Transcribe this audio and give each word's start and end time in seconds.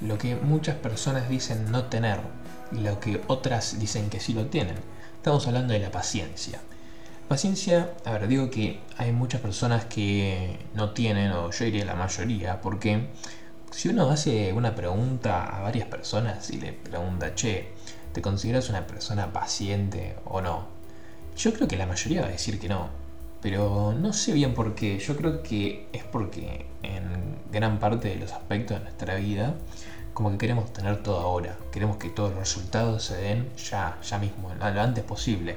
Lo 0.00 0.18
que 0.18 0.36
muchas 0.36 0.76
personas 0.76 1.28
dicen 1.28 1.70
no 1.72 1.86
tener 1.86 2.20
y 2.70 2.78
lo 2.78 3.00
que 3.00 3.20
otras 3.26 3.78
dicen 3.80 4.08
que 4.08 4.20
sí 4.20 4.34
lo 4.34 4.46
tienen. 4.46 4.76
Estamos 5.16 5.46
hablando 5.48 5.72
de 5.72 5.80
la 5.80 5.90
paciencia. 5.90 6.60
Paciencia, 7.28 7.94
a 8.04 8.12
ver, 8.12 8.28
digo 8.28 8.50
que 8.50 8.80
hay 8.98 9.10
muchas 9.10 9.40
personas 9.40 9.84
que 9.86 10.58
no 10.74 10.90
tienen, 10.90 11.32
o 11.32 11.50
yo 11.50 11.64
diría 11.64 11.84
la 11.84 11.94
mayoría, 11.94 12.60
porque 12.60 13.08
si 13.72 13.88
uno 13.88 14.10
hace 14.10 14.52
una 14.52 14.74
pregunta 14.74 15.44
a 15.44 15.60
varias 15.60 15.88
personas 15.88 16.50
y 16.50 16.58
le 16.58 16.72
pregunta, 16.72 17.34
che, 17.34 17.72
¿te 18.12 18.22
consideras 18.22 18.68
una 18.68 18.86
persona 18.86 19.32
paciente 19.32 20.16
o 20.24 20.40
no? 20.40 20.66
Yo 21.36 21.52
creo 21.54 21.68
que 21.68 21.76
la 21.76 21.86
mayoría 21.86 22.22
va 22.22 22.28
a 22.28 22.30
decir 22.30 22.58
que 22.60 22.68
no, 22.68 22.88
pero 23.40 23.94
no 23.98 24.12
sé 24.12 24.32
bien 24.32 24.54
por 24.54 24.74
qué. 24.74 24.98
Yo 24.98 25.16
creo 25.16 25.42
que 25.42 25.88
es 25.92 26.04
porque 26.04 26.66
en 26.82 27.36
gran 27.50 27.78
parte 27.78 28.08
de 28.08 28.16
los 28.16 28.32
aspectos 28.32 28.78
de 28.78 28.84
nuestra 28.84 29.16
vida, 29.16 29.54
como 30.14 30.30
que 30.30 30.38
queremos 30.38 30.72
tener 30.72 31.02
todo 31.02 31.20
ahora, 31.20 31.56
queremos 31.72 31.96
que 31.96 32.10
todos 32.10 32.30
los 32.30 32.40
resultados 32.40 33.02
se 33.02 33.16
den 33.16 33.48
ya, 33.56 33.98
ya 34.02 34.18
mismo, 34.18 34.52
lo 34.54 34.80
antes 34.80 35.04
posible. 35.04 35.56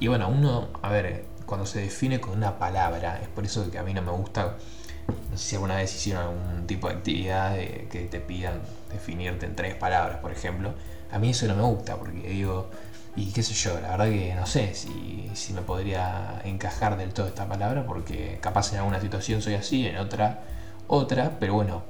Y 0.00 0.08
bueno, 0.08 0.28
uno, 0.28 0.68
a 0.82 0.90
ver, 0.90 1.24
cuando 1.46 1.64
se 1.64 1.80
define 1.80 2.20
con 2.20 2.36
una 2.36 2.58
palabra, 2.58 3.20
es 3.22 3.28
por 3.28 3.44
eso 3.44 3.70
que 3.70 3.78
a 3.78 3.82
mí 3.82 3.94
no 3.94 4.02
me 4.02 4.12
gusta, 4.12 4.56
no 5.30 5.38
sé 5.38 5.44
si 5.48 5.54
alguna 5.54 5.76
vez 5.76 5.94
hicieron 5.94 6.22
algún 6.24 6.66
tipo 6.66 6.88
de 6.88 6.94
actividad 6.94 7.56
que 7.56 8.08
te 8.10 8.20
pidan 8.20 8.60
definirte 8.92 9.46
en 9.46 9.56
tres 9.56 9.74
palabras, 9.74 10.18
por 10.18 10.32
ejemplo. 10.32 10.74
A 11.12 11.18
mí 11.18 11.30
eso 11.30 11.46
no 11.46 11.56
me 11.56 11.62
gusta, 11.62 11.96
porque 11.96 12.28
digo, 12.28 12.68
y 13.16 13.32
qué 13.32 13.42
sé 13.42 13.54
yo, 13.54 13.80
la 13.80 13.96
verdad 13.96 14.06
que 14.06 14.34
no 14.34 14.46
sé 14.46 14.74
si, 14.74 15.30
si 15.34 15.52
me 15.52 15.62
podría 15.62 16.40
encajar 16.44 16.96
del 16.96 17.12
todo 17.12 17.26
esta 17.26 17.48
palabra, 17.48 17.86
porque 17.86 18.38
capaz 18.40 18.72
en 18.72 18.78
alguna 18.78 19.00
situación 19.00 19.42
soy 19.42 19.54
así, 19.54 19.86
en 19.86 19.96
otra, 19.96 20.42
otra, 20.86 21.38
pero 21.40 21.54
bueno, 21.54 21.82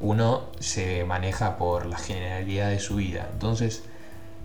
uno 0.00 0.48
se 0.58 1.04
maneja 1.04 1.56
por 1.56 1.86
la 1.86 1.96
generalidad 1.98 2.70
de 2.70 2.80
su 2.80 2.96
vida. 2.96 3.28
Entonces, 3.32 3.84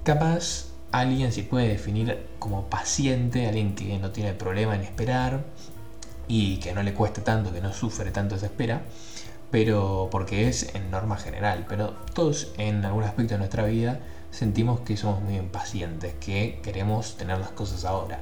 capaz 0.03 0.67
alguien 0.91 1.31
se 1.31 1.43
puede 1.43 1.69
definir 1.69 2.25
como 2.39 2.65
paciente, 2.69 3.47
alguien 3.47 3.75
que 3.75 3.97
no 3.97 4.11
tiene 4.11 4.33
problema 4.33 4.75
en 4.75 4.81
esperar 4.81 5.43
y 6.27 6.57
que 6.57 6.73
no 6.73 6.83
le 6.83 6.93
cuesta 6.93 7.23
tanto, 7.23 7.51
que 7.51 7.61
no 7.61 7.73
sufre 7.73 8.11
tanto 8.11 8.35
esa 8.35 8.45
espera, 8.45 8.83
pero 9.49 10.09
porque 10.11 10.47
es 10.47 10.75
en 10.75 10.91
norma 10.91 11.17
general. 11.17 11.65
Pero 11.67 11.95
todos 12.13 12.51
en 12.57 12.85
algún 12.85 13.03
aspecto 13.03 13.33
de 13.33 13.39
nuestra 13.39 13.65
vida 13.65 13.99
sentimos 14.31 14.81
que 14.81 14.97
somos 14.97 15.21
muy 15.21 15.35
impacientes, 15.35 16.13
que 16.19 16.59
queremos 16.63 17.17
tener 17.17 17.39
las 17.39 17.49
cosas 17.51 17.85
ahora. 17.85 18.19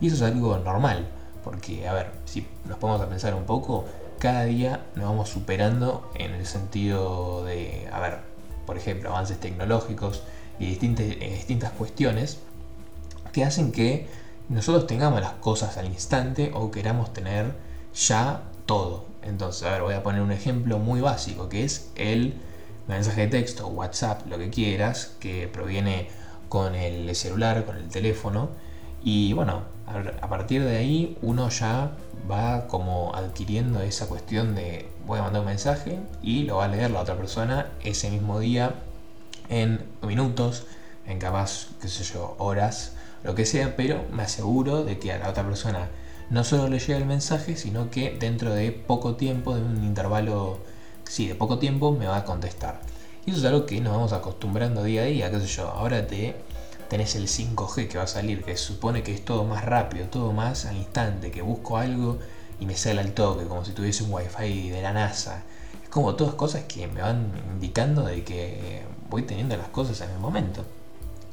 Y 0.00 0.08
eso 0.08 0.16
es 0.16 0.22
algo 0.22 0.58
normal, 0.58 1.08
porque, 1.42 1.88
a 1.88 1.92
ver, 1.92 2.10
si 2.24 2.46
nos 2.66 2.78
ponemos 2.78 3.02
a 3.02 3.08
pensar 3.08 3.34
un 3.34 3.44
poco, 3.44 3.84
cada 4.18 4.44
día 4.44 4.86
nos 4.94 5.06
vamos 5.06 5.28
superando 5.28 6.10
en 6.14 6.32
el 6.32 6.46
sentido 6.46 7.44
de, 7.44 7.88
a 7.92 8.00
ver, 8.00 8.18
por 8.66 8.76
ejemplo, 8.76 9.10
avances 9.10 9.38
tecnológicos 9.38 10.22
y 10.58 10.66
distintas, 10.66 11.06
eh, 11.06 11.32
distintas 11.36 11.72
cuestiones 11.72 12.38
que 13.32 13.44
hacen 13.44 13.72
que 13.72 14.06
nosotros 14.48 14.86
tengamos 14.86 15.20
las 15.20 15.32
cosas 15.32 15.76
al 15.76 15.86
instante 15.86 16.52
o 16.54 16.70
queramos 16.70 17.12
tener 17.12 17.52
ya 17.94 18.42
todo. 18.66 19.04
Entonces, 19.22 19.64
a 19.64 19.72
ver, 19.72 19.82
voy 19.82 19.94
a 19.94 20.02
poner 20.02 20.20
un 20.22 20.32
ejemplo 20.32 20.78
muy 20.78 21.00
básico 21.00 21.48
que 21.48 21.64
es 21.64 21.90
el 21.96 22.34
mensaje 22.88 23.22
de 23.22 23.26
texto, 23.28 23.68
WhatsApp, 23.68 24.26
lo 24.26 24.38
que 24.38 24.50
quieras, 24.50 25.16
que 25.20 25.48
proviene 25.48 26.08
con 26.48 26.74
el 26.74 27.14
celular, 27.14 27.64
con 27.64 27.76
el 27.76 27.88
teléfono. 27.88 28.50
Y 29.02 29.32
bueno, 29.32 29.62
a 29.86 30.28
partir 30.28 30.64
de 30.64 30.76
ahí 30.76 31.18
uno 31.22 31.48
ya 31.50 31.92
va 32.30 32.66
como 32.68 33.14
adquiriendo 33.14 33.80
esa 33.82 34.06
cuestión 34.06 34.54
de 34.54 34.88
voy 35.06 35.18
a 35.18 35.22
mandar 35.22 35.40
un 35.42 35.48
mensaje 35.48 35.98
y 36.22 36.44
lo 36.44 36.56
va 36.56 36.64
a 36.64 36.68
leer 36.68 36.90
la 36.90 37.00
otra 37.00 37.16
persona 37.16 37.66
ese 37.82 38.10
mismo 38.10 38.40
día 38.40 38.74
en 39.48 39.84
minutos, 40.02 40.66
en 41.06 41.18
capaz, 41.18 41.68
qué 41.80 41.88
sé 41.88 42.04
yo, 42.04 42.34
horas, 42.38 42.94
lo 43.22 43.34
que 43.34 43.44
sea, 43.44 43.76
pero 43.76 44.04
me 44.10 44.22
aseguro 44.22 44.84
de 44.84 44.98
que 44.98 45.12
a 45.12 45.18
la 45.18 45.28
otra 45.28 45.44
persona 45.44 45.88
no 46.30 46.44
solo 46.44 46.68
le 46.68 46.78
llega 46.78 46.98
el 46.98 47.04
mensaje, 47.06 47.56
sino 47.56 47.90
que 47.90 48.16
dentro 48.18 48.54
de 48.54 48.72
poco 48.72 49.16
tiempo, 49.16 49.54
de 49.54 49.62
un 49.62 49.84
intervalo, 49.84 50.58
sí, 51.08 51.28
de 51.28 51.34
poco 51.34 51.58
tiempo, 51.58 51.92
me 51.92 52.06
va 52.06 52.18
a 52.18 52.24
contestar. 52.24 52.80
Y 53.26 53.30
eso 53.30 53.40
es 53.40 53.46
algo 53.46 53.66
que 53.66 53.80
nos 53.80 53.92
vamos 53.92 54.12
acostumbrando 54.12 54.82
día 54.82 55.02
a 55.02 55.04
día, 55.06 55.30
qué 55.30 55.40
sé 55.40 55.46
yo, 55.46 55.68
ahora 55.68 56.06
te 56.06 56.36
tenés 56.88 57.14
el 57.16 57.26
5G 57.26 57.88
que 57.88 57.98
va 57.98 58.04
a 58.04 58.06
salir, 58.06 58.44
que 58.44 58.56
supone 58.56 59.02
que 59.02 59.14
es 59.14 59.24
todo 59.24 59.44
más 59.44 59.64
rápido, 59.64 60.06
todo 60.06 60.32
más 60.32 60.66
al 60.66 60.76
instante, 60.76 61.30
que 61.30 61.42
busco 61.42 61.78
algo 61.78 62.18
y 62.60 62.66
me 62.66 62.76
sale 62.76 63.00
al 63.00 63.12
toque, 63.12 63.46
como 63.46 63.64
si 63.64 63.72
tuviese 63.72 64.04
un 64.04 64.12
wifi 64.12 64.70
de 64.70 64.82
la 64.82 64.92
NASA. 64.92 65.42
Es 65.82 65.88
como 65.88 66.14
todas 66.14 66.34
cosas 66.34 66.64
que 66.64 66.86
me 66.86 67.00
van 67.00 67.32
indicando 67.54 68.02
de 68.02 68.22
que 68.24 68.82
voy 69.08 69.22
teniendo 69.22 69.56
las 69.56 69.68
cosas 69.68 70.00
en 70.02 70.10
el 70.10 70.18
momento. 70.18 70.64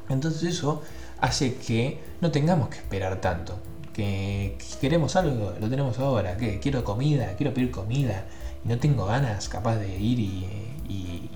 Entonces 0.09 0.43
eso 0.43 0.81
hace 1.19 1.55
que 1.55 1.99
no 2.21 2.31
tengamos 2.31 2.69
que 2.69 2.77
esperar 2.77 3.21
tanto. 3.21 3.57
Que, 3.93 4.57
queremos 4.79 5.15
algo, 5.15 5.53
lo 5.59 5.69
tenemos 5.69 5.99
ahora. 5.99 6.37
Que 6.37 6.59
quiero 6.59 6.83
comida, 6.83 7.35
quiero 7.37 7.53
pedir 7.53 7.71
comida 7.71 8.25
no 8.63 8.77
tengo 8.77 9.05
ganas 9.05 9.49
capaz 9.49 9.77
de 9.77 9.97
ir 9.99 10.19
y, 10.19 11.29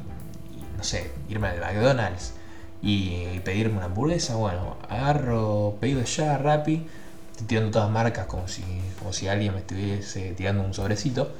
no 0.77 0.83
sé, 0.83 1.11
irme 1.29 1.47
al 1.47 1.59
McDonald's 1.59 2.33
y 2.81 3.39
pedirme 3.39 3.77
una 3.77 3.85
hamburguesa. 3.85 4.35
Bueno, 4.35 4.77
agarro 4.89 5.77
pedido 5.79 6.03
ya, 6.03 6.37
Rappi, 6.37 6.85
estoy 7.31 7.47
tirando 7.47 7.71
todas 7.71 7.89
marcas 7.89 8.27
como 8.27 8.47
si, 8.47 8.63
como 8.99 9.13
si 9.13 9.27
alguien 9.27 9.53
me 9.53 9.59
estuviese 9.59 10.33
tirando 10.33 10.63
un 10.63 10.73
sobrecito. 10.73 11.31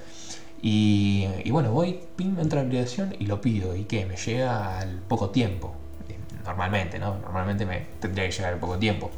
Y, 0.62 1.28
bueno, 1.51 1.72
voy, 1.72 2.00
pim, 2.16 2.40
entro 2.40 2.59
a 2.59 2.63
la 2.63 2.68
aplicación 2.68 3.16
y 3.19 3.28
lo 3.28 3.40
pido. 3.40 3.75
¿Y 3.75 3.84
qué? 3.84 4.06
Me 4.07 4.16
llega 4.16 4.79
al 4.79 4.97
poco 5.07 5.29
tiempo. 5.29 5.75
Eh, 6.09 6.18
normalmente, 6.44 6.97
¿no? 6.97 7.19
Normalmente 7.19 7.68
me 7.68 7.85
tendría 8.00 8.25
que 8.25 8.31
llegar 8.31 8.53
al 8.53 8.59
poco 8.59 8.79
tiempo. 8.79 9.12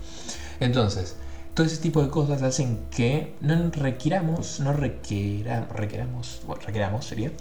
Entonces, 0.60 1.16
todo 1.58 1.66
ese 1.66 1.78
tipo 1.78 2.04
de 2.04 2.10
cosas 2.10 2.44
hacen 2.44 2.86
que 2.92 3.34
no 3.42 3.72
requiramos, 3.72 4.60
no 4.60 4.74
requiera, 4.74 5.68
requeramos, 5.74 6.42
bueno, 6.46 6.62
requeramos 6.64 7.04
sería, 7.04 7.32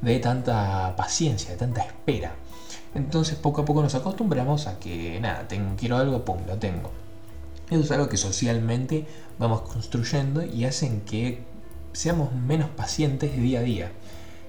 de 0.00 0.18
tanta 0.18 0.96
paciencia, 0.96 1.50
de 1.50 1.58
tanta 1.58 1.82
espera. 1.82 2.32
Entonces 2.94 3.36
poco 3.36 3.60
a 3.60 3.64
poco 3.66 3.82
nos 3.82 3.94
acostumbramos 3.94 4.66
a 4.66 4.78
que, 4.78 5.20
nada, 5.20 5.46
quiero 5.76 5.98
algo, 5.98 6.24
pum, 6.24 6.38
lo 6.46 6.56
tengo. 6.56 6.90
Eso 7.68 7.82
es 7.82 7.90
algo 7.90 8.08
que 8.08 8.16
socialmente 8.16 9.04
vamos 9.38 9.60
construyendo 9.60 10.42
y 10.42 10.64
hacen 10.64 11.02
que 11.02 11.40
seamos 11.92 12.32
menos 12.32 12.70
pacientes 12.70 13.36
día 13.36 13.58
a 13.58 13.62
día. 13.62 13.92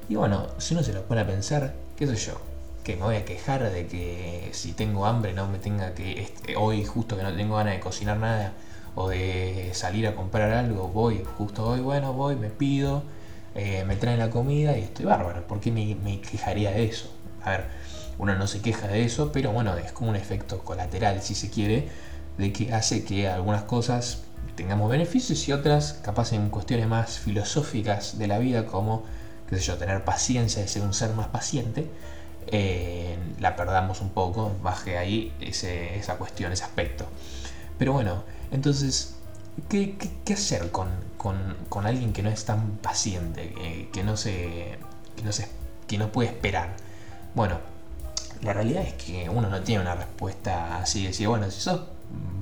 Y 0.07 0.15
bueno, 0.15 0.47
si 0.57 0.73
uno 0.73 0.83
se 0.83 0.93
lo 0.93 1.03
pone 1.03 1.19
a 1.19 1.27
pensar, 1.27 1.75
qué 1.97 2.07
sé 2.07 2.15
yo, 2.15 2.39
que 2.85 2.95
me 2.95 3.03
voy 3.03 3.17
a 3.17 3.25
quejar 3.25 3.69
de 3.73 3.87
que 3.87 4.51
si 4.53 4.71
tengo 4.71 5.05
hambre 5.05 5.33
no 5.33 5.49
me 5.49 5.59
tenga 5.59 5.93
que, 5.93 6.21
este, 6.21 6.55
hoy 6.55 6.85
justo 6.85 7.17
que 7.17 7.23
no 7.23 7.35
tengo 7.35 7.57
ganas 7.57 7.73
de 7.73 7.81
cocinar 7.81 8.15
nada 8.15 8.53
o 8.99 9.09
de 9.09 9.69
salir 9.73 10.07
a 10.07 10.15
comprar 10.15 10.51
algo, 10.53 10.87
voy, 10.87 11.23
justo 11.37 11.67
hoy, 11.67 11.81
bueno, 11.81 12.13
voy, 12.13 12.35
me 12.35 12.49
pido, 12.49 13.03
eh, 13.53 13.83
me 13.85 13.95
traen 13.95 14.17
la 14.17 14.31
comida 14.31 14.75
y 14.75 14.81
estoy 14.81 15.05
bárbaro. 15.05 15.45
¿Por 15.45 15.59
qué 15.59 15.71
me, 15.71 16.19
quejaría 16.19 16.71
de 16.71 16.85
eso? 16.85 17.13
A 17.43 17.51
ver, 17.51 17.65
uno 18.17 18.33
no 18.35 18.47
se 18.47 18.59
queja 18.59 18.87
de 18.87 19.03
eso, 19.03 19.31
pero 19.31 19.51
bueno, 19.51 19.77
es 19.77 19.91
como 19.91 20.09
un 20.09 20.15
efecto 20.15 20.63
colateral, 20.63 21.21
si 21.21 21.35
se 21.35 21.51
quiere, 21.51 21.89
de 22.39 22.51
que 22.51 22.73
hace 22.73 23.03
que 23.03 23.27
algunas 23.29 23.61
cosas 23.63 24.23
tengamos 24.55 24.89
beneficios 24.89 25.47
y 25.47 25.51
otras 25.51 25.93
capaz 26.01 26.33
en 26.33 26.49
cuestiones 26.49 26.87
más 26.87 27.19
filosóficas 27.19 28.17
de 28.17 28.25
la 28.25 28.39
vida 28.39 28.65
como, 28.65 29.03
qué 29.47 29.57
sé 29.57 29.61
yo, 29.61 29.77
tener 29.77 30.03
paciencia 30.05 30.63
de 30.63 30.67
ser 30.67 30.81
un 30.81 30.95
ser 30.95 31.13
más 31.13 31.27
paciente, 31.27 31.87
eh, 32.47 33.15
la 33.39 33.55
perdamos 33.55 34.01
un 34.01 34.09
poco, 34.09 34.55
baje 34.63 34.97
ahí 34.97 35.35
esa 35.39 36.17
cuestión, 36.17 36.51
ese 36.51 36.63
aspecto. 36.63 37.05
Pero 37.77 37.93
bueno, 37.93 38.23
entonces, 38.51 39.15
¿qué, 39.69 39.95
hacer 40.33 40.71
con, 40.71 40.87
alguien 41.85 42.13
que 42.13 42.23
no 42.23 42.29
es 42.29 42.45
tan 42.45 42.77
paciente, 42.77 43.87
que, 43.91 44.03
no 44.03 44.17
se, 44.17 44.77
que, 45.15 45.23
no 45.23 45.31
se, 45.31 45.47
que 45.87 45.97
no 45.97 46.11
puede 46.11 46.29
esperar? 46.29 46.75
Bueno, 47.35 47.59
la 48.41 48.53
realidad 48.53 48.83
es 48.83 48.93
que 48.93 49.29
uno 49.29 49.49
no 49.49 49.61
tiene 49.61 49.81
una 49.81 49.95
respuesta 49.95 50.77
así 50.77 51.01
de 51.01 51.07
decir, 51.09 51.27
bueno, 51.27 51.49
si 51.51 51.61
sos 51.61 51.81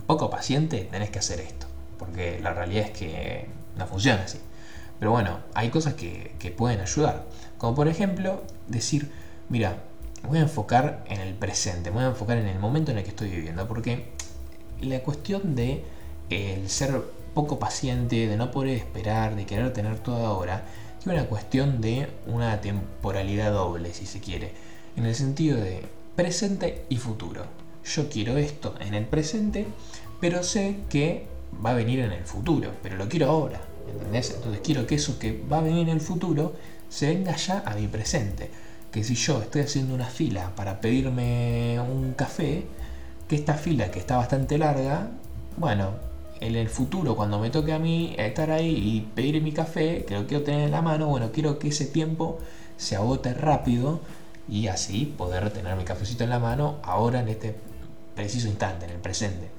poco 0.08 0.30
paciente, 0.30 0.88
tenés 0.92 1.10
que 1.10 1.20
hacer 1.20 1.40
esto 1.40 1.66
porque 1.98 2.40
la 2.42 2.54
realidad 2.54 2.86
es 2.86 2.92
que 2.92 3.48
no 3.78 3.88
funciona 3.88 4.24
así. 4.24 4.40
Pero 5.00 5.12
bueno, 5.12 5.40
hay 5.54 5.70
cosas 5.70 5.94
que, 5.96 6.34
pueden 6.58 6.80
ayudar. 6.80 7.26
Como 7.58 7.76
por 7.76 7.88
ejemplo, 7.88 8.44
decir, 8.68 9.12
mira, 9.50 9.78
voy 10.24 10.40
a 10.40 10.42
enfocar 10.42 11.04
en 11.08 11.20
el 11.20 11.34
presente, 11.34 11.90
voy 11.90 12.04
a 12.04 12.08
enfocar 12.08 12.38
en 12.38 12.48
el 12.48 12.60
momento 12.60 12.92
en 12.92 13.00
el 13.00 13.04
que 13.04 13.10
estoy 13.10 13.30
viviendo, 13.30 13.68
porque 13.68 14.12
la 14.82 15.00
cuestión 15.00 15.56
de 15.56 15.84
el 16.30 16.70
ser 16.70 17.02
poco 17.34 17.60
paciente, 17.60 18.28
de 18.28 18.38
no 18.38 18.52
poder 18.52 18.78
esperar, 18.78 19.36
de 19.36 19.46
querer 19.46 19.74
tener 19.74 20.00
todo 20.00 20.26
ahora, 20.26 20.66
es 21.00 21.06
una 21.06 21.26
cuestión 21.26 21.82
de 21.82 22.08
una 22.28 22.62
temporalidad 22.62 23.52
doble, 23.52 23.94
si 23.94 24.06
se 24.06 24.20
quiere, 24.20 24.54
en 24.96 25.06
el 25.06 25.16
sentido 25.16 25.58
de 25.58 25.82
presente 26.16 26.86
y 26.90 26.98
futuro. 26.98 27.46
yo 27.84 28.10
quiero 28.10 28.38
esto 28.38 28.74
en 28.80 28.94
el 28.96 29.06
presente, 29.06 29.68
pero 30.20 30.42
sé 30.42 30.78
que 30.90 31.28
va 31.64 31.72
a 31.72 31.76
venir 31.76 32.00
en 32.00 32.12
el 32.12 32.24
futuro, 32.24 32.72
pero 32.82 32.96
lo 32.96 33.08
quiero 33.08 33.30
ahora, 33.30 33.62
¿entendés? 33.92 34.32
Entonces 34.32 34.62
quiero 34.64 34.88
que 34.88 34.96
eso 34.96 35.20
que 35.20 35.44
va 35.52 35.60
a 35.60 35.62
venir 35.62 35.84
en 35.84 35.90
el 35.90 36.02
futuro 36.02 36.54
se 36.90 37.08
venga 37.08 37.36
ya 37.36 37.64
a 37.66 37.76
mi 37.76 37.88
presente. 37.88 38.50
Que 38.92 39.04
si 39.04 39.16
yo 39.16 39.42
estoy 39.42 39.62
haciendo 39.62 39.94
una 39.94 40.06
fila 40.06 40.56
para 40.56 40.80
pedirme 40.80 41.80
un 41.82 42.14
café, 42.14 42.66
que 43.28 43.36
esta 43.36 43.56
fila 43.56 43.92
que 43.92 44.00
está 44.00 44.18
bastante 44.18 44.58
larga, 44.58 45.10
bueno, 45.58 45.92
en 46.42 46.56
el 46.56 46.70
futuro 46.70 47.16
cuando 47.16 47.40
me 47.40 47.50
toque 47.50 47.74
a 47.74 47.80
mí 47.80 48.16
estar 48.18 48.52
ahí 48.52 48.70
y 48.70 49.02
pedir 49.16 49.42
mi 49.42 49.52
café, 49.52 50.06
que 50.06 50.16
lo 50.16 50.28
quiero 50.28 50.44
tener 50.44 50.62
en 50.62 50.72
la 50.72 50.82
mano, 50.82 51.08
bueno, 51.08 51.32
quiero 51.32 51.60
que 51.60 51.70
ese 51.70 51.86
tiempo 51.86 52.40
se 52.78 52.96
agote 52.96 53.34
rápido 53.34 54.02
y 54.48 54.68
así 54.68 55.06
poder 55.18 55.50
tener 55.52 55.76
mi 55.76 55.84
cafecito 55.84 56.24
en 56.24 56.30
la 56.30 56.40
mano 56.40 56.78
ahora 56.84 57.22
en 57.22 57.30
este 57.30 57.56
preciso 58.16 58.48
instante, 58.48 58.86
en 58.86 58.92
el 58.92 59.00
presente. 59.00 59.50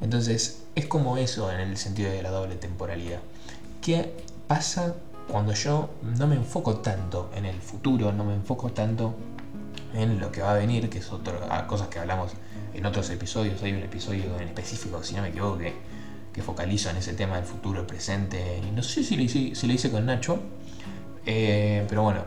Entonces, 0.00 0.62
es 0.74 0.86
como 0.86 1.16
eso 1.16 1.50
en 1.52 1.60
el 1.60 1.76
sentido 1.76 2.10
de 2.10 2.22
la 2.22 2.30
doble 2.30 2.56
temporalidad. 2.56 3.20
¿Qué 3.80 4.14
pasa 4.46 4.94
cuando 5.30 5.52
yo 5.52 5.90
no 6.02 6.26
me 6.26 6.36
enfoco 6.36 6.78
tanto 6.78 7.30
en 7.34 7.46
el 7.46 7.60
futuro, 7.60 8.12
no 8.12 8.24
me 8.24 8.34
enfoco 8.34 8.72
tanto 8.72 9.14
en 9.94 10.20
lo 10.20 10.32
que 10.32 10.42
va 10.42 10.52
a 10.52 10.54
venir, 10.54 10.88
que 10.90 10.98
es 10.98 11.12
otra 11.12 11.66
cosas 11.66 11.88
que 11.88 11.98
hablamos 11.98 12.32
en 12.74 12.86
otros 12.86 13.10
episodios? 13.10 13.62
Hay 13.62 13.72
un 13.72 13.82
episodio 13.82 14.38
en 14.38 14.48
específico, 14.48 15.02
si 15.02 15.14
no 15.14 15.22
me 15.22 15.28
equivoco, 15.28 15.58
que, 15.58 15.74
que 16.32 16.42
focaliza 16.42 16.90
en 16.90 16.98
ese 16.98 17.14
tema 17.14 17.36
del 17.36 17.44
futuro, 17.44 17.80
el 17.80 17.86
presente. 17.86 18.60
Y 18.66 18.70
no 18.70 18.82
sé 18.82 19.04
si 19.04 19.16
lo 19.16 19.22
hice, 19.22 19.54
si 19.54 19.66
lo 19.66 19.72
hice 19.72 19.90
con 19.90 20.06
Nacho, 20.06 20.40
eh, 21.26 21.84
pero 21.88 22.02
bueno, 22.02 22.24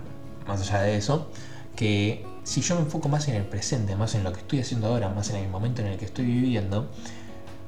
más 0.48 0.62
allá 0.62 0.81
de 0.81 0.98
eso, 0.98 1.30
que 1.75 2.25
si 2.44 2.62
yo 2.62 2.75
me 2.75 2.81
enfoco 2.81 3.10
más 3.10 3.28
en 3.28 3.36
el 3.36 3.44
presente, 3.44 3.95
más 3.95 4.16
en 4.16 4.24
lo 4.24 4.34
que 4.34 4.40
estoy 4.40 4.60
haciendo 4.60 4.88
ahora, 4.88 5.10
más 5.10 5.30
en 5.30 5.38
el 5.38 5.50
momento 5.50 5.81
en 5.81 5.88
el 5.88 5.98
que 5.98 6.06
estoy 6.06 6.25
viviendo, 6.25 6.90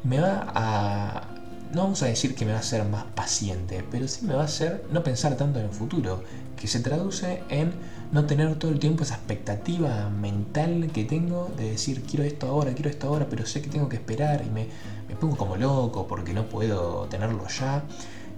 me 0.03 0.19
va 0.19 0.45
a... 0.53 1.34
No 1.75 1.81
vamos 1.81 2.01
a 2.03 2.05
decir 2.05 2.35
que 2.35 2.45
me 2.45 2.53
va 2.53 2.59
a 2.59 2.61
hacer 2.61 2.85
más 2.85 3.03
paciente, 3.03 3.83
pero 3.91 4.07
sí 4.07 4.25
me 4.25 4.33
va 4.33 4.43
a 4.43 4.45
hacer 4.45 4.85
no 4.93 5.03
pensar 5.03 5.35
tanto 5.35 5.59
en 5.59 5.65
el 5.65 5.71
futuro, 5.71 6.23
que 6.55 6.67
se 6.69 6.79
traduce 6.79 7.43
en 7.49 7.73
no 8.13 8.25
tener 8.25 8.55
todo 8.55 8.71
el 8.71 8.79
tiempo 8.79 9.03
esa 9.03 9.15
expectativa 9.15 10.09
mental 10.09 10.89
que 10.93 11.03
tengo 11.03 11.51
de 11.57 11.71
decir 11.71 12.03
quiero 12.03 12.23
esto 12.23 12.47
ahora, 12.47 12.73
quiero 12.73 12.89
esto 12.89 13.09
ahora, 13.09 13.27
pero 13.29 13.45
sé 13.45 13.61
que 13.61 13.67
tengo 13.67 13.89
que 13.89 13.97
esperar 13.97 14.45
y 14.47 14.49
me, 14.51 14.67
me 15.09 15.17
pongo 15.17 15.35
como 15.35 15.57
loco 15.57 16.07
porque 16.07 16.33
no 16.33 16.45
puedo 16.45 17.07
tenerlo 17.09 17.45
ya. 17.49 17.83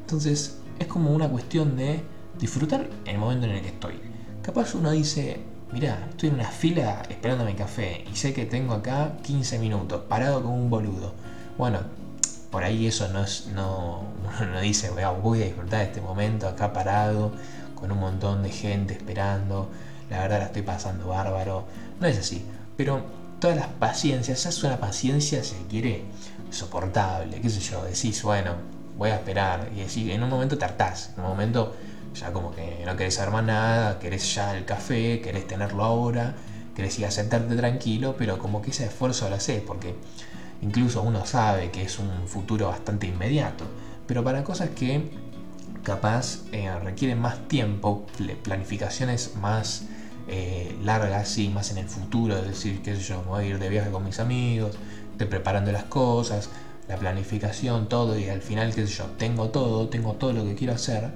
Entonces 0.01 0.57
es 0.79 0.87
como 0.87 1.11
una 1.11 1.29
cuestión 1.29 1.77
de 1.77 2.01
disfrutar 2.39 2.89
el 3.05 3.19
momento 3.19 3.45
en 3.45 3.51
el 3.51 3.61
que 3.61 3.67
estoy. 3.67 3.99
Capaz 4.41 4.73
uno 4.73 4.89
dice, 4.89 5.41
mira, 5.71 6.07
estoy 6.09 6.29
en 6.29 6.35
una 6.35 6.49
fila 6.49 7.03
esperando 7.07 7.45
mi 7.45 7.53
café 7.53 8.03
y 8.11 8.15
sé 8.15 8.33
que 8.33 8.47
tengo 8.47 8.73
acá 8.73 9.15
15 9.21 9.59
minutos, 9.59 10.01
parado 10.09 10.41
como 10.41 10.55
un 10.55 10.71
boludo. 10.71 11.13
Bueno, 11.55 11.81
por 12.51 12.63
ahí 12.63 12.87
eso 12.87 13.07
no, 13.09 13.23
es, 13.23 13.47
no, 13.47 14.03
no 14.51 14.59
dice, 14.61 14.89
voy 14.89 15.03
a 15.03 15.45
disfrutar 15.45 15.83
este 15.83 16.01
momento 16.01 16.47
acá 16.47 16.73
parado, 16.73 17.31
con 17.75 17.91
un 17.91 17.99
montón 17.99 18.43
de 18.43 18.49
gente 18.49 18.93
esperando, 18.93 19.69
la 20.09 20.21
verdad 20.21 20.39
la 20.39 20.45
estoy 20.45 20.63
pasando 20.63 21.07
bárbaro. 21.07 21.65
No 21.99 22.07
es 22.07 22.17
así, 22.17 22.45
pero 22.75 23.01
todas 23.39 23.55
las 23.55 23.67
paciencias, 23.67 24.45
es 24.45 24.63
una 24.63 24.79
paciencia, 24.79 25.43
si 25.43 25.55
quiere, 25.69 26.03
soportable, 26.49 27.39
qué 27.41 27.49
sé 27.49 27.59
yo, 27.59 27.83
decís, 27.83 28.23
bueno, 28.23 28.55
voy 28.97 29.11
a 29.11 29.15
esperar, 29.15 29.69
y 29.75 29.79
decís, 29.79 30.09
en 30.09 30.23
un 30.23 30.29
momento 30.29 30.57
te 30.57 30.65
hartás, 30.65 31.11
en 31.15 31.23
un 31.23 31.29
momento 31.29 31.75
ya 32.15 32.33
como 32.33 32.51
que 32.51 32.83
no 32.85 32.95
querés 32.95 33.15
saber 33.15 33.31
más 33.31 33.43
nada, 33.43 33.99
querés 33.99 34.33
ya 34.33 34.55
el 34.55 34.65
café, 34.65 35.21
querés 35.21 35.45
tenerlo 35.45 35.83
ahora, 35.83 36.35
querés 36.75 36.97
ir 36.99 37.05
a 37.05 37.11
sentarte 37.11 37.55
tranquilo, 37.55 38.15
pero 38.17 38.39
como 38.39 38.61
que 38.61 38.71
ese 38.71 38.85
esfuerzo 38.85 39.29
lo 39.29 39.35
haces, 39.35 39.61
porque 39.61 39.95
incluso 40.61 41.01
uno 41.01 41.25
sabe 41.25 41.71
que 41.71 41.83
es 41.83 41.99
un 41.99 42.27
futuro 42.27 42.67
bastante 42.67 43.07
inmediato, 43.07 43.65
pero 44.07 44.23
para 44.23 44.43
cosas 44.43 44.69
que 44.69 45.11
capaz 45.83 46.39
eh, 46.51 46.69
requieren 46.83 47.19
más 47.19 47.47
tiempo, 47.47 48.05
planificaciones 48.43 49.35
más 49.35 49.85
eh, 50.27 50.75
largas, 50.83 51.37
y 51.37 51.47
más 51.47 51.71
en 51.71 51.77
el 51.77 51.87
futuro, 51.87 52.37
es 52.37 52.45
decir, 52.47 52.81
qué 52.81 52.95
sé 52.95 53.01
yo, 53.01 53.23
voy 53.23 53.45
a 53.45 53.47
ir 53.47 53.59
de 53.59 53.69
viaje 53.69 53.89
con 53.89 54.03
mis 54.03 54.19
amigos, 54.19 54.75
estoy 55.11 55.27
preparando 55.27 55.71
las 55.71 55.85
cosas, 55.85 56.49
la 56.89 56.97
planificación, 56.97 57.87
todo, 57.87 58.17
y 58.19 58.27
al 58.27 58.41
final, 58.41 58.73
qué 58.75 58.85
sé 58.85 58.93
yo, 58.95 59.05
tengo 59.17 59.49
todo, 59.49 59.87
tengo 59.87 60.13
todo 60.13 60.33
lo 60.33 60.43
que 60.43 60.55
quiero 60.55 60.73
hacer, 60.73 61.11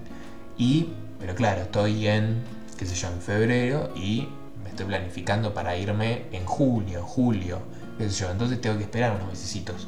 y, 0.58 0.88
pero 1.20 1.36
claro, 1.36 1.64
estoy 1.64 2.08
en, 2.08 2.42
qué 2.78 2.86
sé 2.86 2.96
yo, 2.96 3.10
en 3.10 3.22
febrero 3.22 3.92
y 3.96 4.30
me 4.64 4.70
estoy 4.70 4.86
planificando 4.86 5.54
para 5.54 5.76
irme 5.76 6.28
en 6.32 6.46
julio, 6.46 7.04
julio, 7.04 7.60
entonces 8.04 8.60
tengo 8.60 8.78
que 8.78 8.84
esperar 8.84 9.16
unos 9.16 9.28
mesecitos. 9.28 9.88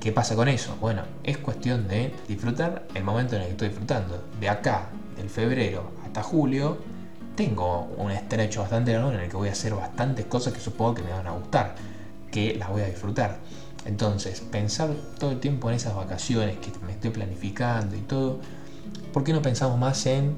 ¿Qué 0.00 0.12
pasa 0.12 0.34
con 0.34 0.48
eso? 0.48 0.76
Bueno, 0.80 1.02
es 1.22 1.38
cuestión 1.38 1.88
de 1.88 2.12
disfrutar 2.28 2.86
el 2.94 3.04
momento 3.04 3.36
en 3.36 3.42
el 3.42 3.46
que 3.46 3.52
estoy 3.52 3.68
disfrutando. 3.68 4.22
De 4.40 4.48
acá, 4.48 4.88
del 5.16 5.30
febrero 5.30 5.92
hasta 6.04 6.22
julio, 6.22 6.78
tengo 7.36 7.88
un 7.96 8.10
estrecho 8.10 8.60
bastante 8.60 8.92
largo 8.92 9.12
en 9.12 9.20
el 9.20 9.30
que 9.30 9.36
voy 9.36 9.48
a 9.48 9.52
hacer 9.52 9.74
bastantes 9.74 10.26
cosas 10.26 10.52
que 10.52 10.60
supongo 10.60 10.94
que 10.94 11.02
me 11.02 11.12
van 11.12 11.26
a 11.26 11.32
gustar, 11.32 11.74
que 12.30 12.56
las 12.56 12.68
voy 12.68 12.82
a 12.82 12.86
disfrutar. 12.86 13.38
Entonces, 13.84 14.40
pensar 14.40 14.90
todo 15.18 15.30
el 15.30 15.40
tiempo 15.40 15.70
en 15.70 15.76
esas 15.76 15.94
vacaciones 15.94 16.58
que 16.58 16.70
me 16.84 16.92
estoy 16.92 17.10
planificando 17.10 17.96
y 17.96 18.00
todo, 18.00 18.40
¿por 19.12 19.24
qué 19.24 19.32
no 19.32 19.40
pensamos 19.40 19.78
más 19.78 20.04
en 20.06 20.34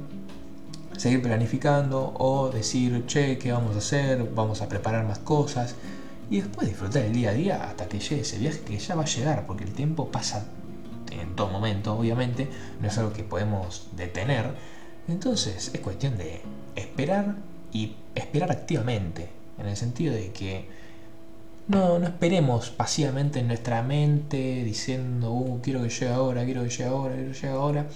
seguir 0.97 1.23
planificando 1.23 2.15
o 2.19 2.51
decir, 2.51 3.05
che, 3.07 3.39
¿qué 3.39 3.51
vamos 3.51 3.75
a 3.75 3.79
hacer? 3.79 4.31
Vamos 4.35 4.63
a 4.63 4.69
preparar 4.69 5.05
más 5.05 5.19
cosas 5.19 5.75
y 6.31 6.41
después 6.41 6.69
disfrutar 6.69 7.03
el 7.03 7.13
día 7.13 7.31
a 7.31 7.35
día 7.35 7.65
hasta 7.65 7.89
que 7.89 7.99
llegue 7.99 8.23
ese 8.23 8.39
viaje 8.39 8.61
que 8.61 8.79
ya 8.79 8.95
va 8.95 9.03
a 9.03 9.07
llegar, 9.07 9.47
porque 9.47 9.65
el 9.65 9.73
tiempo 9.73 10.11
pasa 10.11 10.47
en 11.11 11.37
todo 11.37 11.49
momento, 11.49 11.97
obviamente, 11.97 12.49
no 12.81 12.89
es 12.89 12.99
algo 12.99 13.13
que 13.13 13.23
podemos 13.23 13.89
detener. 13.97 14.55
Entonces 15.09 15.71
es 15.73 15.81
cuestión 15.81 16.17
de 16.17 16.41
esperar 16.77 17.37
y 17.73 17.97
esperar 18.15 18.51
activamente, 18.51 19.29
en 19.59 19.67
el 19.67 19.77
sentido 19.77 20.15
de 20.15 20.33
que 20.33 20.69
no, 21.69 21.99
no 21.99 22.07
esperemos 22.07 22.71
pasivamente 22.71 23.41
en 23.41 23.49
nuestra 23.49 23.83
mente 23.83 24.65
diciendo, 24.65 25.33
uh, 25.33 25.61
quiero 25.63 25.83
que 25.83 25.89
llegue 25.89 26.09
ahora, 26.09 26.45
quiero 26.45 26.63
que 26.63 26.71
llegue 26.71 26.85
ahora, 26.85 27.15
quiero 27.15 27.33
que 27.33 27.41
llegue 27.41 27.55
ahora, 27.55 27.87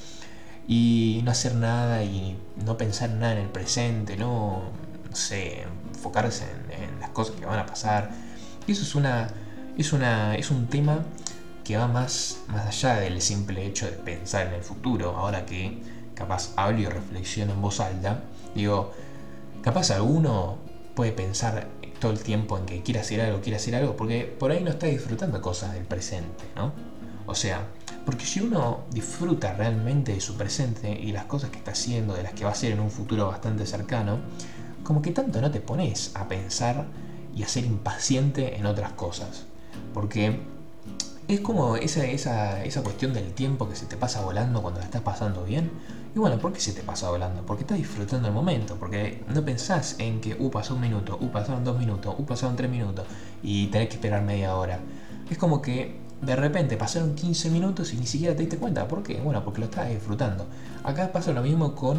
y 0.66 1.20
no 1.24 1.30
hacer 1.30 1.54
nada 1.54 2.04
y 2.04 2.36
no 2.64 2.76
pensar 2.76 3.10
nada 3.10 3.32
en 3.32 3.38
el 3.38 3.48
presente, 3.48 4.16
no, 4.16 4.62
no 5.08 5.16
sé, 5.16 5.62
enfocarse 5.94 6.44
en, 6.44 6.97
cosas 7.18 7.34
que 7.34 7.46
van 7.46 7.58
a 7.58 7.66
pasar. 7.66 8.10
Y 8.66 8.72
eso 8.72 8.82
es 8.82 8.94
una. 8.94 9.28
es 9.76 9.92
una. 9.92 10.36
es 10.36 10.52
un 10.52 10.68
tema 10.68 11.04
que 11.64 11.76
va 11.76 11.88
más, 11.88 12.38
más 12.46 12.66
allá 12.66 13.00
del 13.00 13.20
simple 13.20 13.66
hecho 13.66 13.86
de 13.86 13.92
pensar 13.92 14.46
en 14.46 14.54
el 14.54 14.62
futuro. 14.62 15.16
Ahora 15.16 15.44
que 15.44 15.82
capaz 16.14 16.52
hablo 16.56 16.78
y 16.78 16.86
reflexiono 16.86 17.54
en 17.54 17.60
voz 17.60 17.80
alta, 17.80 18.22
digo, 18.54 18.92
capaz 19.62 19.90
alguno 19.90 20.58
puede 20.94 21.12
pensar 21.12 21.66
todo 22.00 22.12
el 22.12 22.20
tiempo 22.20 22.56
en 22.56 22.66
que 22.66 22.82
quiere 22.82 23.00
hacer 23.00 23.20
algo, 23.20 23.40
quiere 23.40 23.56
hacer 23.56 23.74
algo, 23.74 23.96
porque 23.96 24.24
por 24.38 24.52
ahí 24.52 24.62
no 24.62 24.70
está 24.70 24.86
disfrutando 24.86 25.42
cosas 25.42 25.74
del 25.74 25.84
presente, 25.84 26.44
¿no? 26.54 26.72
O 27.26 27.34
sea, 27.34 27.66
porque 28.06 28.24
si 28.24 28.40
uno 28.40 28.84
disfruta 28.90 29.52
realmente 29.54 30.14
de 30.14 30.20
su 30.20 30.36
presente 30.36 30.90
y 30.90 31.12
las 31.12 31.24
cosas 31.24 31.50
que 31.50 31.58
está 31.58 31.72
haciendo, 31.72 32.14
de 32.14 32.22
las 32.22 32.32
que 32.32 32.44
va 32.44 32.50
a 32.50 32.52
hacer 32.52 32.72
en 32.72 32.80
un 32.80 32.90
futuro 32.90 33.26
bastante 33.26 33.66
cercano, 33.66 34.20
como 34.84 35.02
que 35.02 35.10
tanto 35.10 35.40
no 35.40 35.50
te 35.50 35.60
pones 35.60 36.12
a 36.14 36.26
pensar 36.28 36.86
y 37.34 37.42
a 37.42 37.48
ser 37.48 37.64
impaciente 37.64 38.56
en 38.56 38.66
otras 38.66 38.92
cosas. 38.92 39.46
Porque 39.94 40.40
es 41.28 41.40
como 41.40 41.76
esa, 41.76 42.06
esa, 42.06 42.64
esa 42.64 42.82
cuestión 42.82 43.12
del 43.12 43.32
tiempo 43.32 43.68
que 43.68 43.76
se 43.76 43.86
te 43.86 43.96
pasa 43.96 44.22
volando 44.22 44.62
cuando 44.62 44.80
la 44.80 44.86
estás 44.86 45.02
pasando 45.02 45.44
bien. 45.44 45.70
Y 46.14 46.18
bueno, 46.18 46.38
¿por 46.38 46.52
qué 46.52 46.60
se 46.60 46.72
te 46.72 46.82
pasa 46.82 47.10
volando? 47.10 47.44
Porque 47.44 47.62
estás 47.62 47.78
disfrutando 47.78 48.28
el 48.28 48.34
momento, 48.34 48.76
porque 48.76 49.22
no 49.28 49.44
pensás 49.44 49.96
en 49.98 50.20
que, 50.20 50.36
uh, 50.38 50.50
pasó 50.50 50.74
un 50.74 50.80
minuto, 50.80 51.18
uh, 51.20 51.30
pasaron 51.30 51.64
dos 51.64 51.78
minutos, 51.78 52.14
uh, 52.18 52.24
pasaron 52.24 52.56
tres 52.56 52.70
minutos 52.70 53.04
y 53.42 53.66
tenés 53.66 53.88
que 53.88 53.94
esperar 53.96 54.22
media 54.22 54.56
hora. 54.56 54.80
Es 55.30 55.36
como 55.36 55.60
que 55.60 56.00
de 56.22 56.34
repente 56.34 56.76
pasaron 56.76 57.14
15 57.14 57.50
minutos 57.50 57.92
y 57.92 57.96
ni 57.96 58.06
siquiera 58.06 58.34
te 58.34 58.40
diste 58.40 58.56
cuenta. 58.56 58.88
¿Por 58.88 59.02
qué? 59.02 59.20
Bueno, 59.20 59.44
porque 59.44 59.60
lo 59.60 59.66
estás 59.66 59.88
disfrutando. 59.88 60.46
Acá 60.82 61.12
pasa 61.12 61.32
lo 61.32 61.42
mismo 61.42 61.74
con 61.74 61.98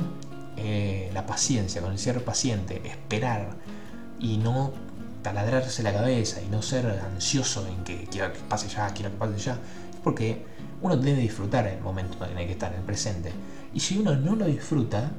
eh, 0.57 1.09
la 1.13 1.25
paciencia, 1.25 1.81
con 1.81 1.91
el 1.91 1.99
ser 1.99 2.23
paciente, 2.23 2.81
esperar 2.85 3.57
y 4.19 4.37
no 4.37 4.73
taladrarse 5.21 5.83
la 5.83 5.93
cabeza 5.93 6.41
y 6.41 6.47
no 6.47 6.61
ser 6.61 6.85
ansioso 6.87 7.67
en 7.67 7.83
que 7.83 8.07
quiero 8.11 8.33
que 8.33 8.39
pase 8.39 8.67
ya, 8.67 8.87
quiero 8.93 9.11
que 9.11 9.17
pase 9.17 9.37
ya, 9.37 9.53
es 9.53 9.99
porque 10.03 10.45
uno 10.81 10.95
debe 10.97 11.19
disfrutar 11.19 11.67
el 11.67 11.81
momento 11.81 12.25
en 12.25 12.37
el 12.37 12.45
que 12.45 12.53
está, 12.53 12.67
en 12.67 12.75
el 12.75 12.81
presente. 12.81 13.31
Y 13.73 13.81
si 13.81 13.97
uno 13.97 14.15
no 14.15 14.35
lo 14.35 14.45
disfruta, 14.45 15.11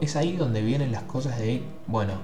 es, 0.00 0.16
ahí 0.16 0.36
donde 0.36 0.60
vienen 0.60 0.92
las 0.92 1.04
cosas 1.04 1.38
de, 1.38 1.62
bueno, 1.86 2.14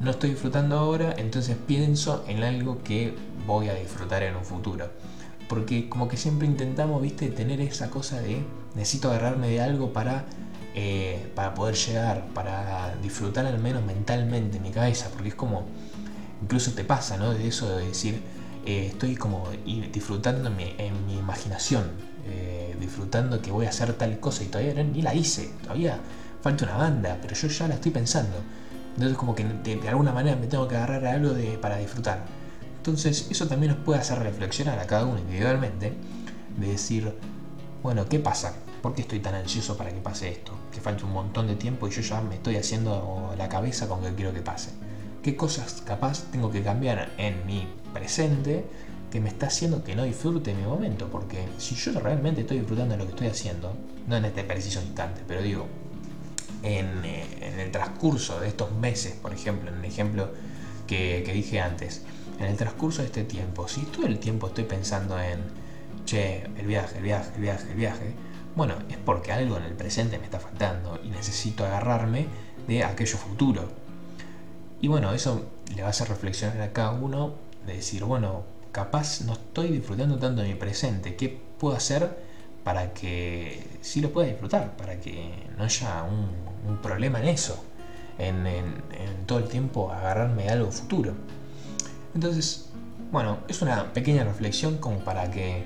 no 0.00 0.10
estoy 0.10 0.30
disfrutando 0.30 0.78
ahora, 0.78 1.14
entonces 1.16 1.56
pienso 1.66 2.24
en 2.26 2.42
algo 2.42 2.82
que 2.82 3.14
voy 3.46 3.68
a 3.68 3.74
disfrutar 3.74 4.22
en 4.22 4.36
un 4.36 4.44
futuro. 4.44 4.90
Porque 5.48 5.88
como 5.88 6.08
que 6.08 6.16
siempre 6.16 6.46
intentamos, 6.46 7.00
viste, 7.02 7.28
tener 7.28 7.60
esa 7.60 7.90
cosa 7.90 8.20
de 8.20 8.42
necesito 8.74 9.10
agarrarme 9.10 9.48
de 9.48 9.60
algo 9.60 9.92
para 9.92 10.24
eh, 10.74 11.32
para 11.34 11.52
poder 11.52 11.74
llegar, 11.74 12.26
para 12.32 12.94
disfrutar 13.02 13.44
al 13.44 13.58
menos 13.58 13.84
mentalmente 13.84 14.58
en 14.58 14.62
mi 14.62 14.70
cabeza, 14.70 15.08
porque 15.12 15.30
es 15.30 15.34
como, 15.34 15.66
incluso 16.42 16.72
te 16.72 16.84
pasa, 16.84 17.16
¿no? 17.16 17.32
De 17.32 17.46
eso 17.46 17.76
de 17.76 17.86
decir, 17.86 18.22
eh, 18.64 18.88
estoy 18.88 19.16
como 19.16 19.48
disfrutando 19.92 20.48
en 20.50 21.06
mi, 21.06 21.16
imaginación, 21.18 21.84
eh, 22.26 22.76
disfrutando 22.78 23.40
que 23.40 23.50
voy 23.50 23.66
a 23.66 23.70
hacer 23.70 23.92
tal 23.94 24.18
cosa 24.20 24.44
y 24.44 24.46
todavía 24.46 24.82
ni 24.82 25.02
la 25.02 25.14
hice, 25.14 25.50
todavía 25.62 25.98
falta 26.42 26.64
una 26.64 26.76
banda, 26.76 27.18
pero 27.20 27.34
yo 27.34 27.48
ya 27.48 27.68
la 27.68 27.74
estoy 27.74 27.92
pensando. 27.92 28.36
Entonces 28.94 29.16
como 29.16 29.34
que 29.34 29.44
de, 29.44 29.88
alguna 29.88 30.12
manera 30.12 30.36
me 30.36 30.46
tengo 30.46 30.68
que 30.68 30.76
agarrar 30.76 31.06
a 31.06 31.12
algo 31.12 31.30
de, 31.30 31.58
para 31.58 31.78
disfrutar. 31.78 32.24
Entonces 32.76 33.28
eso 33.30 33.46
también 33.46 33.72
nos 33.72 33.82
puede 33.84 34.00
hacer 34.00 34.18
reflexionar 34.18 34.78
a 34.78 34.86
cada 34.86 35.06
uno 35.06 35.18
individualmente, 35.18 35.94
de 36.58 36.66
decir, 36.66 37.14
bueno, 37.82 38.06
¿qué 38.06 38.18
pasa? 38.18 38.54
¿Por 38.82 38.94
qué 38.94 39.02
estoy 39.02 39.20
tan 39.20 39.34
ansioso 39.34 39.76
para 39.76 39.90
que 39.90 40.00
pase 40.00 40.30
esto? 40.30 40.52
Que 40.72 40.80
falte 40.80 41.04
un 41.04 41.12
montón 41.12 41.46
de 41.46 41.56
tiempo 41.56 41.88
y 41.88 41.90
yo 41.90 42.00
ya 42.02 42.20
me 42.20 42.36
estoy 42.36 42.56
haciendo 42.56 43.34
la 43.36 43.48
cabeza 43.48 43.88
con 43.88 44.02
que 44.02 44.14
quiero 44.14 44.32
que 44.32 44.42
pase. 44.42 44.70
¿Qué 45.22 45.36
cosas 45.36 45.82
capaz 45.84 46.24
tengo 46.32 46.50
que 46.50 46.62
cambiar 46.62 47.10
en 47.18 47.44
mi 47.44 47.68
presente 47.92 48.64
que 49.10 49.20
me 49.20 49.28
está 49.28 49.48
haciendo 49.48 49.84
que 49.84 49.94
no 49.94 50.04
disfrute 50.04 50.54
mi 50.54 50.62
momento? 50.62 51.08
Porque 51.08 51.46
si 51.58 51.74
yo 51.74 51.92
realmente 52.00 52.40
estoy 52.40 52.60
disfrutando 52.60 52.94
de 52.94 52.98
lo 52.98 53.04
que 53.04 53.10
estoy 53.10 53.26
haciendo, 53.26 53.74
no 54.08 54.16
en 54.16 54.24
este 54.24 54.44
preciso 54.44 54.80
instante, 54.80 55.20
pero 55.28 55.42
digo, 55.42 55.66
en, 56.62 57.04
eh, 57.04 57.62
el 57.64 57.70
transcurso 57.70 58.40
de 58.40 58.48
estos 58.48 58.72
meses, 58.72 59.12
por 59.12 59.34
ejemplo, 59.34 59.70
en 59.70 59.80
el 59.80 59.84
ejemplo 59.84 60.30
que, 60.86 61.22
que 61.26 61.34
dije 61.34 61.60
antes, 61.60 62.00
en 62.38 62.46
el 62.46 62.56
transcurso 62.56 63.02
de 63.02 63.08
este 63.08 63.24
tiempo, 63.24 63.68
si 63.68 63.82
todo 63.82 64.06
el 64.06 64.18
tiempo 64.18 64.46
estoy 64.46 64.64
pensando 64.64 65.20
en, 65.20 65.40
che, 66.06 66.44
el 66.58 66.66
viaje, 66.66 66.96
el 66.96 67.04
viaje, 67.04 67.30
el 67.34 67.42
viaje, 67.42 67.70
el 67.70 67.76
viaje, 67.76 68.14
bueno, 68.56 68.74
es 68.88 68.96
porque 68.96 69.32
algo 69.32 69.58
en 69.58 69.64
el 69.64 69.74
presente 69.74 70.18
me 70.18 70.24
está 70.24 70.40
faltando 70.40 70.98
y 71.04 71.10
necesito 71.10 71.66
agarrarme 71.66 72.26
de 72.66 72.84
aquello 72.84 73.18
futuro. 73.18 73.79
Y 74.80 74.88
bueno, 74.88 75.12
eso 75.12 75.44
le 75.74 75.82
va 75.82 75.88
a 75.88 75.90
hacer 75.90 76.08
reflexionar 76.08 76.60
a 76.62 76.72
cada 76.72 76.92
uno 76.92 77.34
de 77.66 77.74
decir, 77.74 78.04
bueno, 78.04 78.44
capaz 78.72 79.20
no 79.22 79.34
estoy 79.34 79.68
disfrutando 79.68 80.18
tanto 80.18 80.42
de 80.42 80.48
mi 80.48 80.54
presente, 80.54 81.16
¿qué 81.16 81.40
puedo 81.58 81.76
hacer 81.76 82.30
para 82.64 82.92
que 82.92 83.78
sí 83.80 84.00
lo 84.00 84.10
pueda 84.10 84.28
disfrutar? 84.28 84.76
Para 84.76 84.98
que 85.00 85.32
no 85.56 85.64
haya 85.64 86.04
un, 86.04 86.78
problema 86.82 87.20
en 87.20 87.28
eso, 87.28 87.62
en, 88.18 88.44
todo 89.26 89.38
el 89.38 89.48
tiempo 89.48 89.90
agarrarme 89.90 90.44
de 90.44 90.50
algo 90.50 90.70
futuro. 90.70 91.14
Entonces, 92.14 92.70
bueno, 93.12 93.38
es 93.48 93.60
una 93.60 93.92
pequeña 93.92 94.24
reflexión 94.24 94.78
como 94.78 95.00
para 95.00 95.30
que 95.30 95.64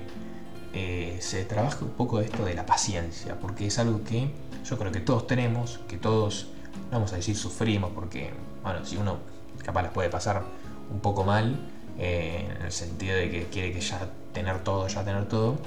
eh, 0.73 1.17
se 1.21 1.45
trabaje 1.45 1.85
un 1.85 1.91
poco 1.91 2.19
esto 2.19 2.43
de 2.43 2.53
la 2.53 2.65
paciencia, 2.65 3.39
porque 3.39 3.67
es 3.67 3.79
algo 3.79 4.03
que 4.03 4.31
yo 4.65 4.77
creo 4.77 4.91
que 4.91 4.99
todos 4.99 5.27
tenemos, 5.27 5.79
que 5.87 5.97
todos, 5.97 6.47
vamos 6.91 7.13
a 7.13 7.17
decir, 7.17 7.37
sufrimos, 7.37 7.91
porque, 7.93 8.31
bueno, 8.65 8.85
si 8.85 8.97
uno 8.97 9.19
capaz 9.63 9.83
les 9.83 9.91
puede 9.91 10.09
pasar 10.09 10.43
un 10.91 10.99
poco 10.99 11.23
mal, 11.23 11.55
eh, 11.97 12.47
en 12.57 12.65
el 12.65 12.71
sentido 12.71 13.15
de 13.15 13.31
que 13.31 13.45
quiere 13.45 13.71
que 13.71 13.79
ya 13.79 14.09
tener 14.33 14.59
todo, 14.63 14.87
ya 14.87 15.05
tener 15.05 15.25
todo, 15.27 15.57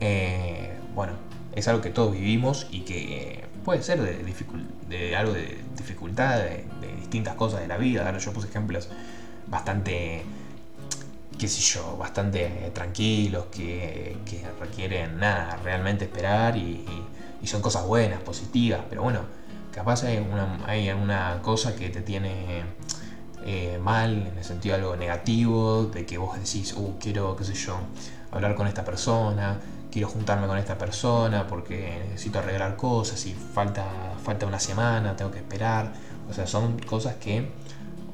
eh, 0.00 0.76
bueno, 0.94 1.14
es 1.54 1.66
algo 1.68 1.80
que 1.80 1.90
todos 1.90 2.12
vivimos 2.12 2.66
y 2.70 2.80
que 2.80 3.44
puede 3.64 3.82
ser 3.82 4.00
de, 4.02 5.16
algo 5.16 5.32
de 5.32 5.58
dificultad, 5.76 6.38
de, 6.40 6.66
distintas 6.98 7.34
cosas 7.36 7.60
de 7.60 7.68
la 7.68 7.78
vida. 7.78 8.16
Yo 8.18 8.32
puse 8.32 8.48
ejemplos 8.48 8.88
bastante 9.46 10.22
qué 11.40 11.48
sé 11.48 11.62
yo, 11.62 11.96
bastante 11.96 12.70
tranquilos, 12.74 13.46
que, 13.46 14.14
requieren 14.60 15.18
nada, 15.18 15.56
realmente 15.64 16.04
esperar 16.04 16.56
y, 16.56 16.84
son 17.44 17.62
cosas 17.62 17.86
buenas, 17.86 18.20
positivas, 18.20 18.82
pero 18.90 19.02
bueno, 19.02 19.22
capaz 19.72 20.04
hay, 20.04 20.18
una, 20.18 20.60
hay 20.66 20.88
alguna 20.88 21.40
cosa 21.42 21.74
que 21.74 21.88
te 21.90 22.02
tiene 22.02 22.64
eh, 23.44 23.78
mal, 23.82 24.26
en 24.26 24.38
el 24.38 24.44
sentido 24.44 24.76
de 24.76 24.82
algo 24.82 24.96
negativo, 24.96 25.84
de 25.84 26.04
que 26.06 26.18
vos 26.18 26.38
decís, 26.38 26.74
uh, 26.76 26.96
quiero, 27.00 27.36
qué 27.36 27.44
sé 27.44 27.54
yo, 27.54 27.78
hablar 28.30 28.54
con 28.54 28.66
esta 28.66 28.84
persona, 28.84 29.58
quiero 29.90 30.08
juntarme 30.08 30.46
con 30.46 30.58
esta 30.58 30.78
persona 30.78 31.46
porque 31.46 32.04
necesito 32.08 32.38
arreglar 32.38 32.76
cosas 32.76 33.24
y 33.26 33.34
falta, 33.34 33.86
falta 34.22 34.46
una 34.46 34.60
semana, 34.60 35.16
tengo 35.16 35.30
que 35.30 35.38
esperar, 35.38 35.92
o 36.28 36.32
sea, 36.32 36.46
son 36.46 36.78
cosas 36.80 37.16
que 37.16 37.50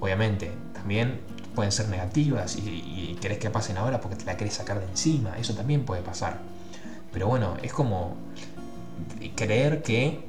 obviamente 0.01 0.53
también 0.73 1.21
pueden 1.55 1.73
ser 1.73 1.89
negativas 1.89 2.57
y, 2.57 3.17
querés 3.21 3.39
que 3.39 3.51
pasen 3.51 3.79
ahora 3.79 4.01
porque 4.01 4.17
te 4.17 4.25
la 4.27 4.37
querés 4.37 4.55
sacar 4.55 4.79
de 4.79 4.87
encima. 4.87 5.37
Eso 5.39 5.55
también 5.55 5.85
puede 5.85 6.03
pasar. 6.03 6.39
Pero 7.13 7.27
bueno, 7.29 7.57
es 7.63 7.73
como 7.73 8.17
creer 9.35 9.83
que, 9.83 10.21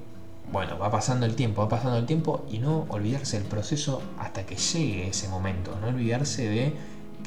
bueno, 0.52 0.78
va 0.80 0.90
pasando 0.90 1.26
el 1.26 1.36
tiempo, 1.36 1.62
va 1.62 1.70
pasando 1.70 1.98
el 1.98 2.06
tiempo 2.06 2.46
y 2.50 2.60
no 2.60 2.86
olvidarse 2.90 3.40
del 3.40 3.48
proceso 3.48 4.02
hasta 4.18 4.46
que 4.46 4.56
llegue 4.56 5.10
ese 5.10 5.28
momento. 5.28 5.78
No 5.82 5.88
olvidarse 5.88 6.48
de 6.48 6.74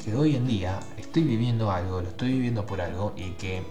que 0.03 0.15
hoy 0.15 0.35
en 0.35 0.47
día 0.47 0.79
estoy 0.97 1.23
viviendo 1.23 1.71
algo, 1.71 2.01
lo 2.01 2.09
estoy 2.09 2.31
viviendo 2.31 2.65
por 2.65 2.81
algo 2.81 3.13
y 3.15 3.31
que 3.31 3.63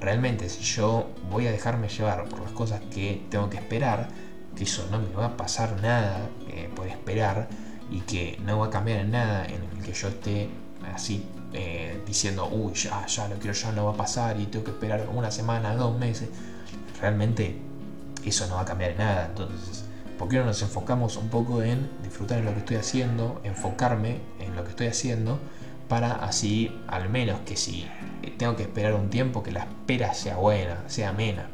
realmente 0.00 0.48
si 0.48 0.62
yo 0.62 1.08
voy 1.30 1.46
a 1.46 1.52
dejarme 1.52 1.88
llevar 1.88 2.28
por 2.28 2.40
las 2.40 2.52
cosas 2.52 2.80
que 2.92 3.22
tengo 3.30 3.48
que 3.48 3.56
esperar, 3.56 4.08
que 4.56 4.64
eso 4.64 4.86
no 4.90 4.98
me 4.98 5.14
va 5.14 5.26
a 5.26 5.36
pasar 5.36 5.80
nada 5.80 6.28
eh, 6.48 6.68
por 6.74 6.86
esperar, 6.86 7.48
y 7.92 8.00
que 8.00 8.38
no 8.44 8.58
va 8.58 8.66
a 8.66 8.70
cambiar 8.70 9.00
en 9.00 9.10
nada 9.10 9.44
en 9.44 9.62
el 9.62 9.84
que 9.84 9.92
yo 9.92 10.08
esté 10.08 10.48
así 10.94 11.24
eh, 11.52 12.00
diciendo, 12.06 12.48
uy, 12.50 12.72
ya, 12.74 13.06
ya 13.06 13.28
lo 13.28 13.36
quiero, 13.36 13.52
ya 13.52 13.72
no 13.72 13.84
va 13.84 13.92
a 13.92 13.96
pasar 13.96 14.40
y 14.40 14.46
tengo 14.46 14.64
que 14.64 14.70
esperar 14.70 15.08
una 15.12 15.30
semana, 15.30 15.76
dos 15.76 15.98
meses. 15.98 16.28
Realmente 17.00 17.71
eso 18.30 18.46
no 18.46 18.56
va 18.56 18.62
a 18.62 18.64
cambiar 18.64 18.92
en 18.92 18.98
nada. 18.98 19.26
Entonces, 19.26 19.84
¿por 20.18 20.28
qué 20.28 20.38
no 20.38 20.44
nos 20.44 20.62
enfocamos 20.62 21.16
un 21.16 21.28
poco 21.28 21.62
en 21.62 21.90
disfrutar 22.02 22.38
de 22.38 22.44
lo 22.44 22.52
que 22.52 22.60
estoy 22.60 22.76
haciendo, 22.76 23.40
enfocarme 23.44 24.20
en 24.40 24.54
lo 24.56 24.64
que 24.64 24.70
estoy 24.70 24.86
haciendo, 24.86 25.38
para 25.88 26.14
así, 26.14 26.80
al 26.88 27.08
menos 27.08 27.40
que 27.40 27.56
si 27.56 27.86
tengo 28.38 28.56
que 28.56 28.62
esperar 28.62 28.94
un 28.94 29.10
tiempo, 29.10 29.42
que 29.42 29.52
la 29.52 29.60
espera 29.60 30.14
sea 30.14 30.36
buena, 30.36 30.84
sea 30.88 31.10
amena? 31.10 31.48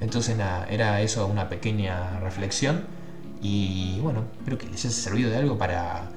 Entonces, 0.00 0.36
nada, 0.36 0.66
era 0.68 1.00
eso 1.00 1.26
una 1.26 1.48
pequeña 1.48 2.20
reflexión 2.20 2.84
y 3.40 3.98
bueno, 4.00 4.24
espero 4.38 4.58
que 4.58 4.66
les 4.66 4.84
haya 4.84 4.94
servido 4.94 5.30
de 5.30 5.36
algo 5.36 5.56
para, 5.56 6.10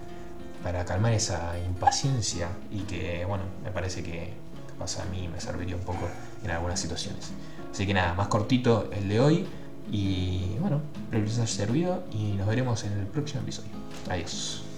para 0.64 0.86
calmar 0.86 1.14
esa 1.14 1.58
impaciencia 1.66 2.50
y 2.72 2.80
que, 2.82 3.26
bueno, 3.26 3.44
me 3.64 3.72
parece 3.72 4.04
que 4.04 4.34
pasa 4.80 5.04
a 5.04 5.06
mí 5.06 5.28
me 5.28 5.40
serviría 5.40 5.76
un 5.76 5.84
poco 5.84 6.08
en 6.44 6.52
algunas 6.52 6.80
situaciones. 6.80 7.32
Así 7.72 7.86
que 7.86 7.94
nada, 7.94 8.14
más 8.14 8.28
cortito 8.30 8.90
el 8.92 9.10
de 9.10 9.20
hoy. 9.20 9.48
Y 9.92 10.56
bueno, 10.60 10.82
espero 10.96 11.24
que 11.24 11.30
les 11.30 11.38
haya 11.40 11.48
servido 11.48 12.04
y 12.12 12.34
nos 12.34 12.48
veremos 12.48 12.84
en 12.84 12.94
el 12.94 13.08
próximo 13.08 13.42
episodio. 13.42 13.72
Adiós. 14.10 14.69